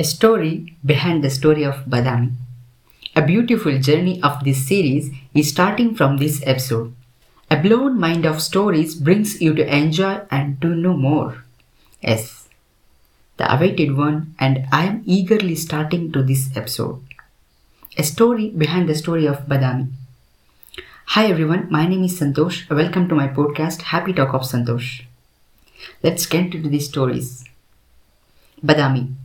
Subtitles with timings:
[0.00, 2.30] A story behind the story of Badami.
[3.16, 6.94] A beautiful journey of this series is starting from this episode.
[7.50, 11.42] A blown mind of stories brings you to enjoy and to know more.
[12.00, 12.48] Yes,
[13.38, 17.02] the awaited one, and I am eagerly starting to this episode.
[17.96, 19.88] A story behind the story of Badami.
[21.06, 22.70] Hi everyone, my name is Santosh.
[22.70, 25.02] Welcome to my podcast Happy Talk of Santosh.
[26.04, 27.44] Let's get into the stories.
[28.64, 29.16] Badami,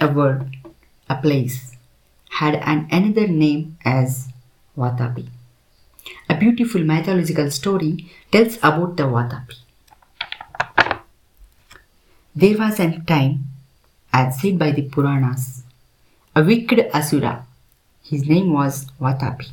[0.00, 0.56] a word,
[1.08, 1.76] a place,
[2.30, 4.28] had an another name as
[4.76, 5.28] Vatapi.
[6.28, 9.56] A beautiful mythological story tells about the Vatapi.
[12.34, 13.44] There was a time,
[14.12, 15.62] as said by the Puranas,
[16.34, 17.46] a wicked Asura.
[18.02, 19.50] His name was Vatapi.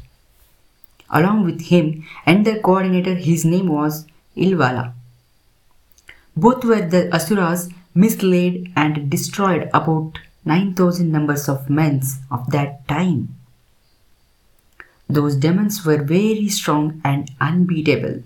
[1.09, 4.05] Along with him and their coordinator, his name was
[4.36, 4.94] Ilvala.
[6.36, 13.36] Both were the Asuras misled and destroyed about 9000 numbers of men of that time.
[15.08, 18.23] Those demons were very strong and unbeatable.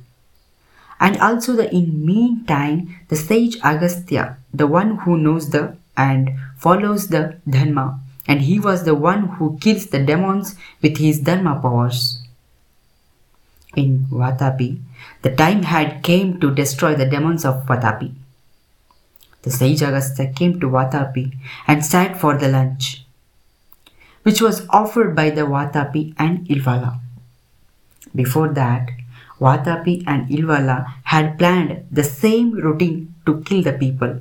[1.00, 7.08] And also the in meantime the sage Agastya, the one who knows the and follows
[7.08, 12.22] the Dharma, and he was the one who kills the demons with his Dharma powers.
[13.76, 14.80] In Vatapi,
[15.22, 18.14] the time had came to destroy the demons of Vatapi.
[19.46, 23.06] The sage Agastya came to Vatapi and sat for the lunch,
[24.24, 27.00] which was offered by the Vatapi and Ilvala.
[28.16, 28.90] Before that,
[29.40, 34.20] Vatapi and Ilvala had planned the same routine to kill the people.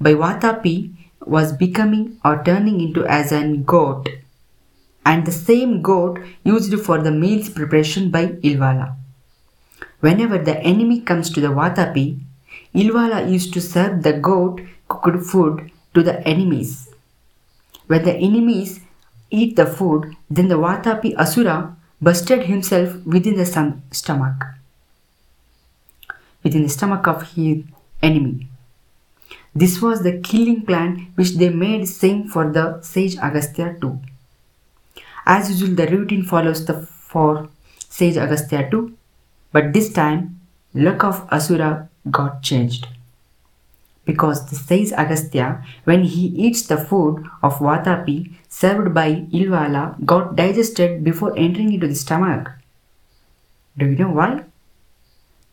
[0.00, 0.94] By Vatapi
[1.26, 4.08] was becoming or turning into as an goat,
[5.04, 8.94] and the same goat used for the meal's preparation by Ilvala.
[9.98, 12.20] Whenever the enemy comes to the Vatapi,
[12.74, 16.88] Ilvala used to serve the goat cooked food to the enemies.
[17.86, 18.80] When the enemies
[19.30, 23.46] eat the food, then the Vatapi Asura busted himself within the
[23.90, 24.44] stomach,
[26.42, 27.64] within the stomach of his
[28.02, 28.48] enemy.
[29.54, 34.00] This was the killing plan which they made same for the sage Agastya too.
[35.26, 37.48] As usual, the routine follows the for
[37.88, 38.96] sage Agastya too,
[39.52, 40.40] but this time
[40.74, 42.88] luck of Asura got changed.
[44.04, 50.34] Because the sage Agastya, when he eats the food of Vatapi served by Ilvala, got
[50.34, 52.50] digested before entering into the stomach.
[53.78, 54.44] Do you know why?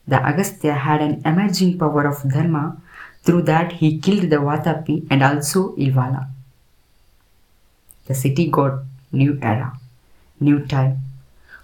[0.08, 2.81] The Agastya had an emerging power of Dharma,
[3.24, 6.28] through that he killed the Vatapi and also Ilvala.
[8.08, 8.80] The city got
[9.12, 9.78] new era,
[10.40, 10.98] new time,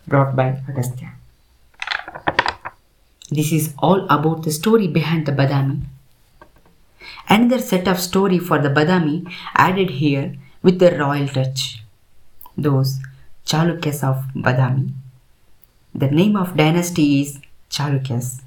[0.07, 1.13] brought by Agastya.
[3.29, 5.81] This is all about the story behind the Badami.
[7.27, 11.83] Another set of story for the Badami added here with the royal touch.
[12.55, 12.99] Those
[13.45, 14.91] Chalukyas of Badami.
[15.93, 18.41] The name of dynasty is Chalukyas.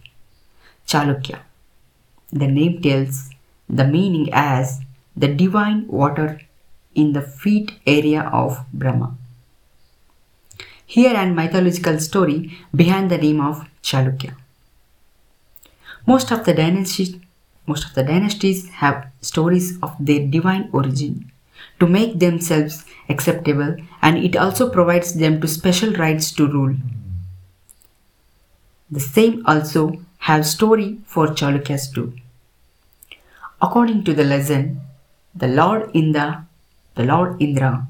[0.86, 1.40] Chalukya.
[2.32, 3.30] The name tells
[3.68, 4.80] the meaning as
[5.16, 6.40] the divine water
[6.94, 9.16] in the feet area of Brahma.
[10.86, 14.34] Here an mythological story behind the name of Chalukya.
[16.08, 17.16] Most of the dynasties
[17.66, 21.30] most of the dynasties have stories of their divine origin
[21.80, 26.76] to make themselves acceptable and it also provides them to special rights to rule.
[28.90, 32.14] The same also have story for Chalukyas too.
[33.60, 34.80] According to the legend,
[35.34, 36.46] the Lord Indra,
[36.94, 37.86] the Lord Indra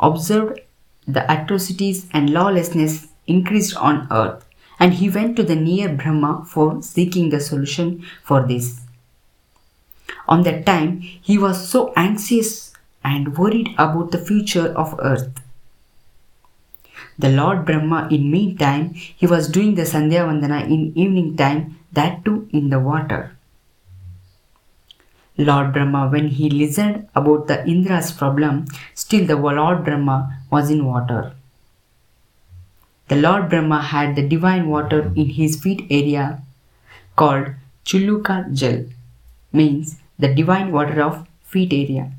[0.00, 0.60] observed
[1.06, 4.47] the atrocities and lawlessness increased on earth
[4.78, 8.80] and he went to the near Brahma for seeking the solution for this.
[10.28, 12.72] On that time, he was so anxious
[13.04, 15.40] and worried about the future of earth.
[17.18, 22.24] The Lord Brahma, in meantime, he was doing the Sandhya Vandana in evening time, that
[22.24, 23.36] too in the water.
[25.36, 30.84] Lord Brahma, when he listened about the Indra's problem, still the Lord Brahma was in
[30.84, 31.32] water.
[33.08, 36.42] The Lord Brahma had the divine water in his feet area
[37.16, 37.46] called
[37.84, 38.84] Chuluka Jal,
[39.52, 42.12] means the divine water of feet area.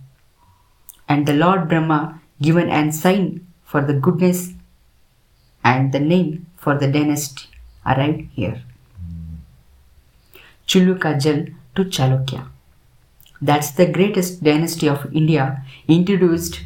[1.07, 4.53] And the Lord Brahma given an sign for the goodness
[5.63, 7.47] and the name for the dynasty
[7.85, 8.63] arrived here.
[10.67, 11.45] Chuluka Jal
[11.75, 12.47] to Chalukya.
[13.41, 16.61] That's the greatest dynasty of India, introduced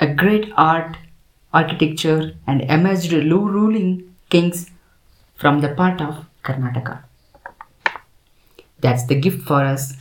[0.00, 0.96] a great art,
[1.52, 4.70] architecture, and emerged ruling kings
[5.36, 7.04] from the part of Karnataka.
[8.80, 9.94] That's the gift for us,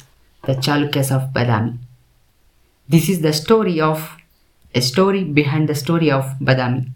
[0.44, 1.78] the Chalukyas of Badami.
[2.88, 4.18] This is the story of
[4.74, 6.92] a story behind the story of Badami.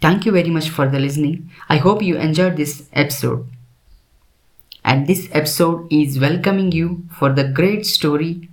[0.00, 1.50] Thank you very much for the listening.
[1.68, 3.46] I hope you enjoyed this episode.
[4.84, 8.48] And this episode is welcoming you for the great story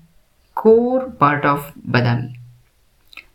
[0.56, 2.39] core part of Badami.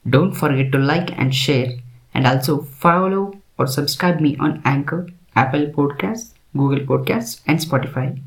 [0.08, 1.78] Don't forget to like and share
[2.12, 8.20] and also follow or subscribe me on Anchor, Apple Podcasts, Google Podcasts and Spotify.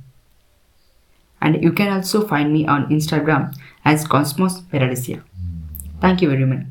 [1.42, 5.24] And you can also find me on Instagram as Cosmos Paradisia.
[6.02, 6.66] Thank you very much.